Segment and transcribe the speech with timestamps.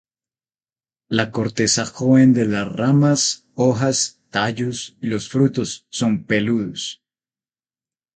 [1.09, 7.03] La corteza joven de las ramas, hojas, tallos y los frutos son peludos.